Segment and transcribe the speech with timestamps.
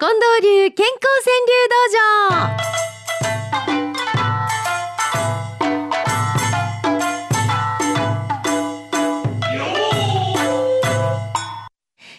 [0.00, 2.56] 近藤流健康川柳道場。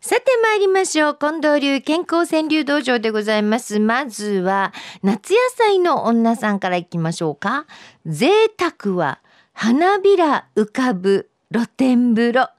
[0.00, 1.16] さて参りましょう。
[1.20, 3.78] 近藤流健康川柳道場でございます。
[3.78, 4.72] まずは
[5.04, 7.66] 夏野菜の女さんからいきましょうか。
[8.04, 9.20] 贅沢は
[9.52, 12.50] 花びら浮かぶ露天風呂。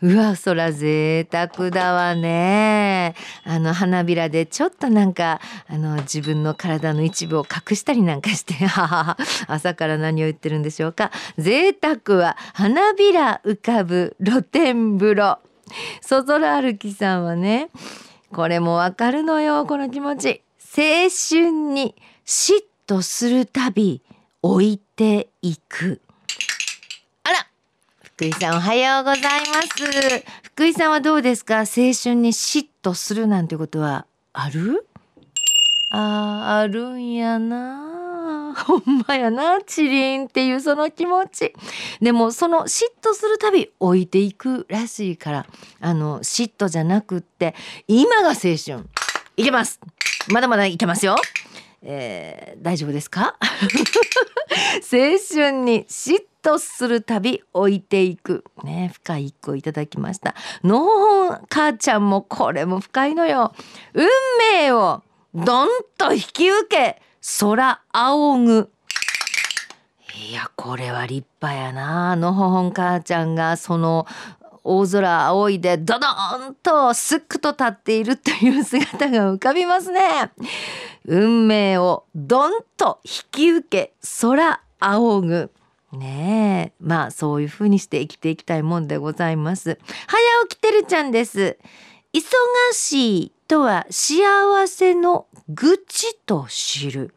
[0.00, 3.16] うわそら贅沢だわね。
[3.44, 9.16] あの花びらでちょっとなんかあの自分の体の一部を隠したりなんかしてははは
[9.48, 11.10] 朝から何を言ってるんでしょうか。
[11.36, 15.38] 贅沢は花びら浮かぶ露天風呂。
[16.00, 17.68] そぞら歩きさんはね
[18.32, 20.42] これもわかるのよこの気持ち。
[20.76, 24.02] 青春に嫉妬するたび
[24.42, 26.00] 置いていく。
[28.18, 30.24] 福井さんおはようございます。
[30.42, 31.58] 福井さんはどうですか？
[31.58, 34.88] 青春に嫉妬するなんてことはある？
[35.92, 38.54] あーあるんやな。
[38.66, 41.52] ほんまやなチリンっていうその気持ち。
[42.00, 45.46] でもその嫉妬するたび置いていくらしいから
[45.80, 47.54] あの嫉妬じゃなくって
[47.86, 48.84] 今が青春。
[49.36, 49.78] いけます。
[50.30, 51.14] まだまだいけますよ。
[51.82, 53.36] えー大丈夫ですか？
[54.90, 54.98] 青
[55.32, 58.44] 春に嫉妬するたび置いていく。
[58.64, 60.34] ね深い一個いただきました。
[60.64, 63.52] のほほん母ちゃんもこれも深いのよ。
[63.94, 64.06] 運
[64.60, 65.02] 命を
[65.34, 67.02] どんと引き受け
[67.40, 68.70] 空仰ぐ。
[70.30, 72.16] いやこれは立派やな。
[72.16, 74.06] のほほん母ちゃんがその
[74.64, 80.30] 大空仰いでドドーンとすっくと立っているという姿が浮かびますね。
[81.06, 85.50] 運命をどんと引き受け空仰ぐ。
[85.92, 86.84] ねえ。
[86.84, 89.78] まあそういうふうにして生きていきたいもんでございます。
[90.06, 91.58] 早起きてるちゃんです。
[92.12, 92.20] 忙
[92.72, 97.14] しいとは幸せの愚痴と知る。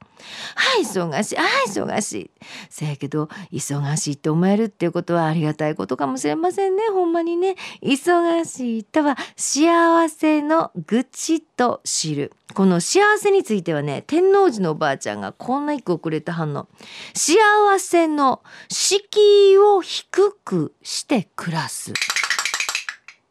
[0.56, 1.36] はい忙しい。
[1.36, 2.32] はい忙しい。
[2.70, 6.84] せやけど忙しいって思えるっていうことはありがたいことかもしれませんね。
[6.92, 7.56] ほんまにね。
[7.82, 12.34] 忙しいとは幸せの愚痴と知る。
[12.54, 16.68] この幸せについてはね天王寺のおばあちゃんがこんな一句をくれた反応
[17.14, 17.38] 幸
[17.80, 21.94] せの敷居を低くして暮らす。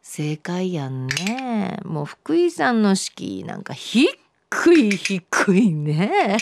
[0.03, 1.79] 正解やんね。
[1.85, 4.09] もう福井さんの敷居なんか低
[4.75, 6.37] い低いね。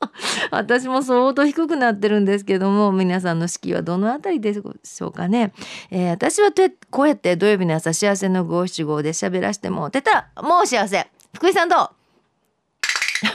[0.50, 5.52] 私も相当低くなってるんですけども皆さんの敷居はどのあたりでしょうかね、
[5.90, 6.50] えー私は
[6.90, 11.06] こうやって土曜日の朝幸せの五七五で喋らしてもうてたらもう幸せ。
[11.34, 11.90] 福井さんど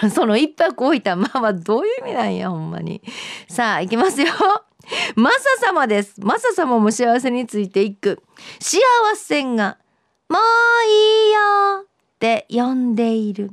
[0.04, 0.10] う？
[0.10, 3.02] その一泊置いたままどういう意味なんやほんまに。
[3.48, 4.28] さあ行きますよ。
[5.16, 5.38] マサ
[5.68, 6.20] 様です。
[6.20, 8.22] マサ様も幸せについていく。
[8.60, 8.80] 幸
[9.16, 9.78] せが
[10.30, 10.42] もう
[10.88, 11.86] いいよっ
[12.20, 13.52] て呼んでいる。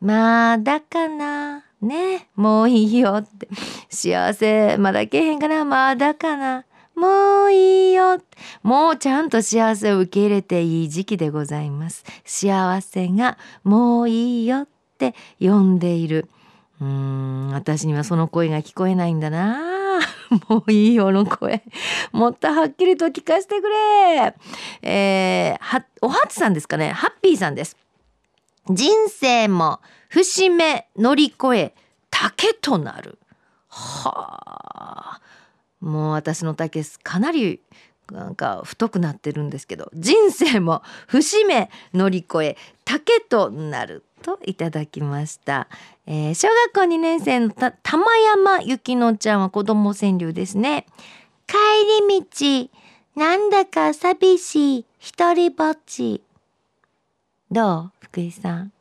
[0.00, 1.64] まだかな？
[1.82, 3.48] ねもういいよって。
[3.90, 5.64] 幸せまだけへんかな？
[5.64, 6.64] まだかな？
[6.96, 8.18] もういいよ
[8.62, 12.04] もうちゃんと幸せを受け入れていい時期でございます。
[12.24, 14.68] 幸せがもういいよっ
[14.98, 16.28] て呼んでいる。
[16.80, 20.00] うーん私にはその声が聞こえないんだな。
[20.48, 21.62] もういいよの声。
[22.12, 24.34] もっとはっきりと聞かせてくれ。
[24.82, 26.90] えー、はおはつさんですかね？
[26.92, 27.76] ハッピーさんです。
[28.68, 31.74] 人生も節目乗り越え
[32.10, 33.18] 竹となる。
[33.68, 35.20] はあ。
[35.80, 37.60] もう私の竹かなり
[38.10, 45.68] なんか太くなってるんですけど人生も節目乗り越え竹となるといただきました、
[46.06, 50.86] えー小学校2年生のた玉山ゆきのちゃんは子供川柳ですね。
[51.46, 51.56] 帰
[52.08, 52.70] り道
[53.16, 56.22] なんだか寂しい一人ぼっち。
[57.52, 57.90] どう？
[57.98, 58.72] 福井さん。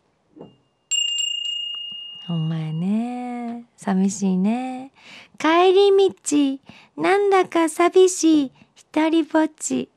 [2.27, 3.65] ほんまやね。
[3.75, 4.91] 寂しいね。
[5.39, 7.01] 帰り道。
[7.01, 8.51] なんだか寂しい。
[8.75, 9.89] 一人ぼっち。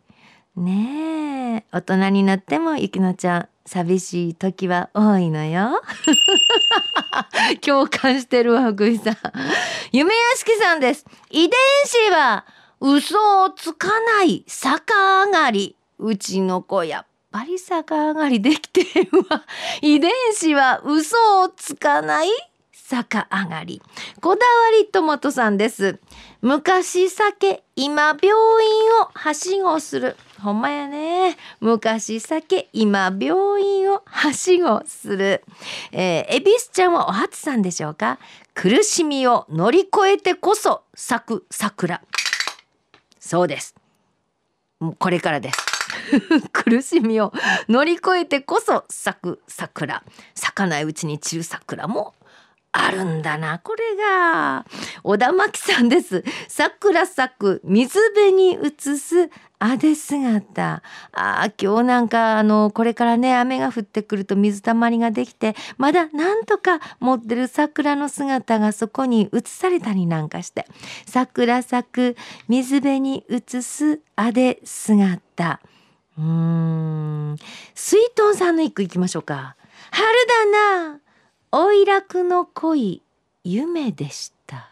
[0.56, 1.76] ねえ。
[1.76, 5.82] 大人になってもゆきのちゃん寂しい時は多いのよ。
[7.60, 9.16] 共感してるわ福井さん。
[9.92, 11.04] 夢屋敷さんです。
[11.28, 11.50] 遺伝
[11.84, 12.46] 子は
[12.80, 14.94] 嘘をつかない逆
[15.26, 15.76] 上がり。
[15.98, 19.44] うちの子やっぱり逆上がりできてるわ。
[19.80, 22.28] 遺伝子は嘘をつかない
[22.88, 23.80] 逆上がり。
[24.20, 25.98] こだわりトマトさんです。
[26.42, 28.30] 昔酒今病院
[29.00, 30.16] をはしごする。
[30.42, 31.38] ほんまやね。
[31.60, 35.42] 昔酒今病院をはしごする。
[35.90, 38.18] えー、恵比寿ちゃんはお初さんでしょうか？
[38.54, 42.02] 苦しみを乗り越えてこそ咲く桜。
[43.18, 43.74] そうです。
[44.98, 45.71] これからです
[46.52, 47.32] 苦しみを
[47.68, 50.02] 乗り越えてこそ咲く桜。
[50.34, 52.14] 咲かないうちに散る桜も
[52.72, 54.64] あるんだなこれが。
[55.02, 56.24] 小田真紀さんです。
[56.48, 60.82] 桜咲く水辺に映すあで姿。
[61.12, 70.66] あ今日なんかあのこれからね雨が降ってくると水たまりができてまだなんとか持ってる桜の姿がそこに映されたりなんかして。
[71.06, 72.16] 桜咲く
[72.48, 75.60] 水辺に映すあで姿。
[76.18, 77.36] うーん。
[77.74, 79.56] 水遁さんの一句いきましょうか。
[79.90, 80.08] 春
[80.50, 81.00] だな
[81.50, 83.02] おい楽の恋
[83.44, 84.70] 夢でした。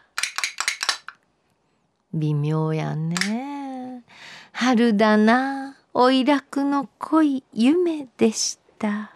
[2.13, 4.03] 微妙やね。
[4.51, 9.11] 春だなおい楽の恋夢でした。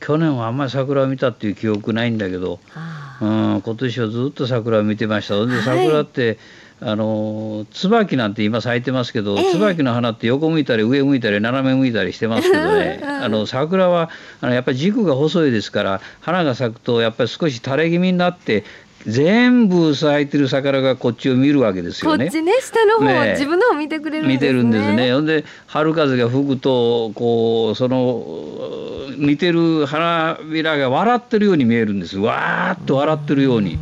[0.00, 3.26] 去年はあんまり桜を見たっていう記憶ないんだけど、あう
[3.58, 5.34] ん、今年はずっと桜を見てました。
[5.34, 5.62] ではい。
[5.62, 6.38] 桜って、
[6.78, 9.52] あの椿なんて今咲いてますけど、ええ。
[9.52, 13.00] 椿の花って横向いたり上向いたり斜め向いたりしてますけどね。
[13.02, 13.08] うん。
[13.08, 14.10] あの桜は
[14.42, 18.64] あのやっぱり軸が細いですから花が咲くとやっぱり少し垂れ気味になって
[19.06, 22.32] 全部咲いてる桜がこっちを見るわけですよねこっ。
[22.32, 25.12] ちね下の方、ねえ自分の方見てくれるんですね見てるんですね。
[25.12, 28.24] ほんで春風が吹くとこうその
[29.16, 32.18] 見てる花びらが笑ってるように見えるんです。
[32.18, 33.78] わーっと笑ってるように。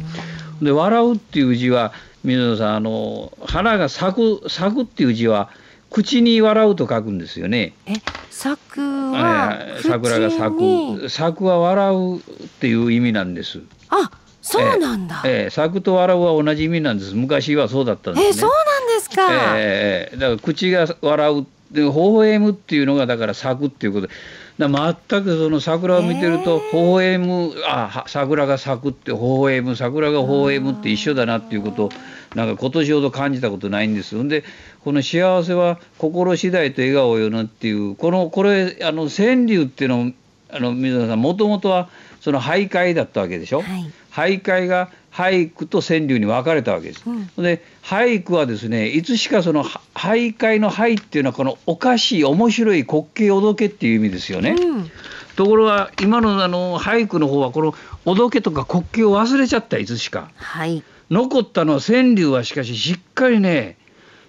[0.63, 1.93] で笑うっていう字は
[2.23, 5.51] 水野さんあの花が咲く咲くっていう字は
[5.91, 7.73] 口に笑うと書くんですよね。
[7.87, 7.95] え
[8.31, 8.81] 咲く
[9.13, 10.57] はえー桜が咲
[11.01, 12.21] く咲くは笑うっ
[12.61, 13.61] ていう意味なんです。
[13.89, 14.11] あ
[14.47, 17.15] そうなんだ、ええー咲くと笑うは同じ意味なんです。
[17.15, 18.33] 昔はそうだったんですね。
[18.35, 24.13] そうなんですか、ええだから口が笑うで微笑むっていうのがだから咲くっていうことで
[24.59, 24.69] だ
[25.09, 31.89] 全くその桜を見てると微笑むあは桜が咲くって微笑む桜が微笑むって一緒だなっていうことを
[32.35, 34.23] なんか今年ほど感じたことないんですよ。
[34.25, 34.45] で
[34.85, 40.13] この幸せは心次第と笑顔よなっていうこのこれあの川柳っていうのを
[40.51, 41.89] あの水野さんもともとは
[42.21, 43.63] その俳諧だったわけでしょ。
[43.63, 47.03] はい俳諧が俳句と川柳に分かれたわけです。
[47.07, 54.53] うんで俳句はですねいつしかそのは俳諧の俳っていうのはこのおかしい面白い滑稽おどけっていう意味ですよね。
[54.59, 54.91] うん
[55.37, 57.75] ところが今のあの俳句の方はこの
[58.05, 60.31] おどけとか滑稽を忘れちゃったいつしか。
[60.37, 63.77] はい残ったのは川柳はしかししっかりね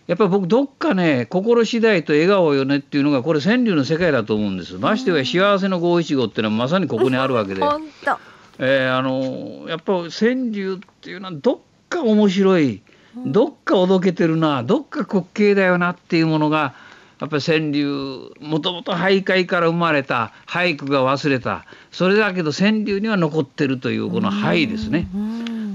[0.07, 4.73] やっぱり僕どっかね心次第と笑顔よねっていうのがこれ川柳の世界だと思うんです。
[4.75, 7.61] ましてや幸せの五七五っていうのはまさにここにあるわけで。
[7.63, 11.59] 本当えーあのやっぱ川柳っていうのはどっ
[11.89, 12.81] か面白い
[13.25, 16.73] どっかおどけてるなどっか滑稽だよなっていうものが
[17.19, 25.07] やっぱり川柳もともと俳諧から生まれた俳句が忘れたそれだけど川柳には残ってるというこの俳ですね。
[25.15, 25.24] うん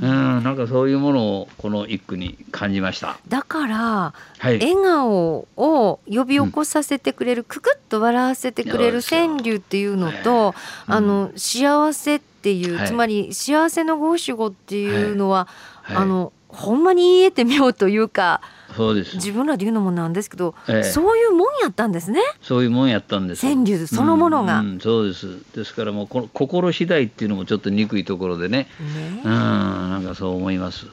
[0.02, 3.18] うん、なんかそういうものをこの一句に感じました。
[3.28, 3.76] だから
[4.38, 4.58] はい。
[4.58, 10.54] 笑顔を呼び起こさせてくれる、くくっと笑わせてくれる川柳っていうのと、
[10.88, 10.94] うん。
[10.94, 12.86] あの幸せっていう、はい。
[12.86, 15.48] つまり幸せの五七五っていうのは、
[15.82, 15.96] はい。
[15.98, 18.40] あのほんまに言えてみようというか
[18.80, 19.16] そうです。
[19.16, 23.42] 自分らで言うのもなんですけど、ええそういうもんやったんですねそういうもんやったんです。
[23.42, 24.60] 川柳そのものが。
[24.60, 25.26] うんうんそうです。
[25.54, 28.68] ですからもうこの心次第っていうのもちょっと憎いところでね。
[28.80, 30.86] ねうん、なんかそう思います。